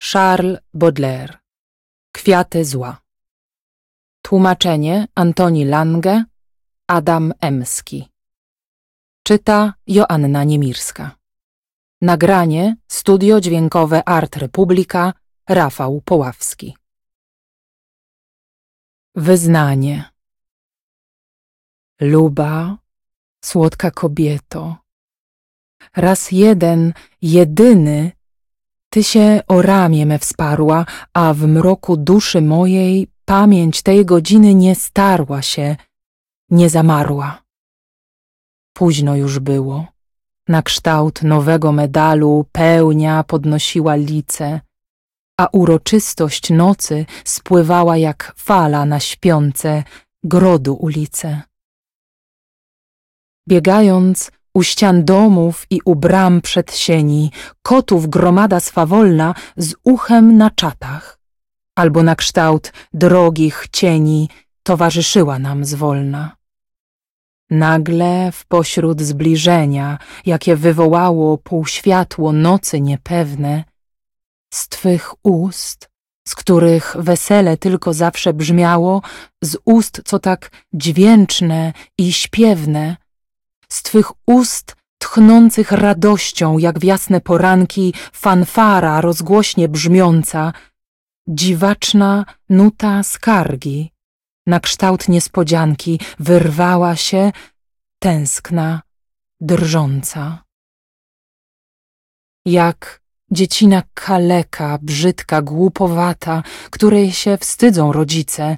[0.00, 1.38] Charles Baudelaire.
[2.12, 3.00] Kwiaty zła.
[4.22, 6.24] Tłumaczenie Antoni Lange
[6.86, 8.08] Adam Emski.
[9.22, 11.16] Czyta Joanna Niemirska.
[12.02, 15.12] Nagranie Studio Dźwiękowe Art Republika
[15.48, 16.76] Rafał Poławski.
[19.14, 20.04] Wyznanie.
[22.00, 22.78] Luba,
[23.44, 24.76] słodka kobieto,
[25.96, 26.92] raz jeden,
[27.22, 28.17] jedyny
[28.90, 34.74] ty się o ramię me wsparła, a w mroku duszy mojej pamięć tej godziny nie
[34.74, 35.76] starła się,
[36.50, 37.42] nie zamarła.
[38.72, 39.86] Późno już było.
[40.48, 44.60] Na kształt nowego medalu pełnia podnosiła lice,
[45.40, 49.84] a uroczystość nocy spływała jak fala na śpiące
[50.24, 51.42] grodu ulice.
[53.48, 57.30] Biegając, u ścian domów i u bram przed sieni,
[57.62, 61.18] kotów gromada swawolna z uchem na czatach,
[61.76, 64.28] albo na kształt drogich cieni
[64.62, 66.36] towarzyszyła nam zwolna.
[67.50, 73.64] Nagle w pośród zbliżenia, jakie wywołało półświatło nocy niepewne,
[74.54, 75.88] z twych ust,
[76.28, 79.02] z których wesele tylko zawsze brzmiało,
[79.42, 82.96] z ust, co tak dźwięczne i śpiewne,
[83.68, 90.52] z twych ust tchnących radością, jak w jasne poranki, fanfara rozgłośnie brzmiąca,
[91.28, 93.92] dziwaczna nuta skargi,
[94.46, 97.32] na kształt niespodzianki wyrwała się
[97.98, 98.82] tęskna,
[99.40, 100.44] drżąca.
[102.44, 108.56] Jak dziecina kaleka, brzydka, głupowata, której się wstydzą rodzice,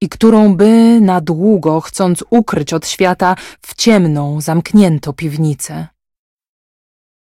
[0.00, 5.86] i którą by na długo, chcąc ukryć od świata, w ciemną zamknięto piwnicę.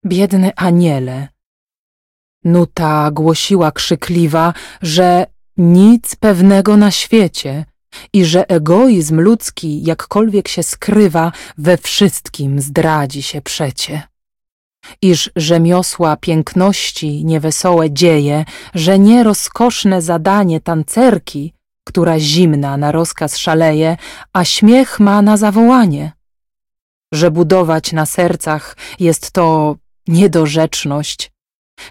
[0.05, 1.27] Biedny aniele.
[2.43, 5.25] Nuta głosiła krzykliwa, że
[5.57, 7.65] nic pewnego na świecie
[8.13, 14.01] i że egoizm ludzki, jakkolwiek się skrywa, we wszystkim zdradzi się przecie.
[15.01, 18.45] Iż rzemiosła piękności niewesołe dzieje,
[18.75, 21.53] że nie rozkoszne zadanie tancerki,
[21.87, 23.97] która zimna na rozkaz szaleje,
[24.33, 26.11] a śmiech ma na zawołanie.
[27.13, 29.75] Że budować na sercach jest to
[30.07, 31.31] niedorzeczność,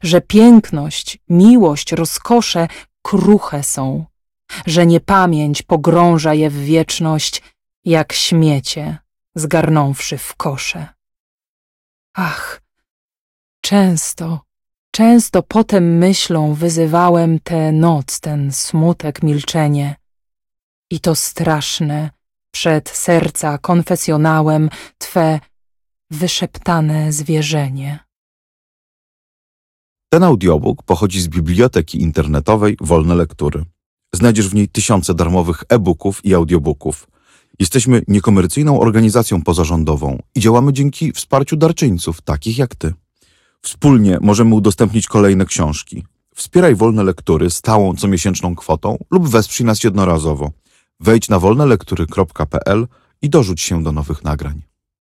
[0.03, 2.69] że piękność, miłość, rozkosze
[3.03, 4.05] kruche są,
[4.67, 7.43] że niepamięć pogrąża je w wieczność,
[7.85, 8.99] jak śmiecie,
[9.35, 10.89] zgarnąwszy w kosze.
[12.15, 12.61] Ach,
[13.61, 14.46] często,
[14.97, 19.97] Często potem myślą wyzywałem tę noc, ten smutek, milczenie.
[20.91, 22.11] I to straszne,
[22.51, 25.41] przed serca konfesjonałem Twe
[26.11, 27.99] wyszeptane zwierzenie.
[30.13, 33.65] Ten audiobook pochodzi z biblioteki internetowej Wolne Lektury.
[34.15, 37.09] Znajdziesz w niej tysiące darmowych e-booków i audiobooków.
[37.59, 42.95] Jesteśmy niekomercyjną organizacją pozarządową i działamy dzięki wsparciu darczyńców, takich jak Ty.
[43.67, 46.05] Wspólnie możemy udostępnić kolejne książki.
[46.35, 50.51] Wspieraj wolne lektury stałą comiesięczną kwotą lub wesprzyj nas jednorazowo.
[51.01, 52.87] Wejdź na wolnelektury.pl
[53.23, 54.63] i dorzuć się do nowych nagrań.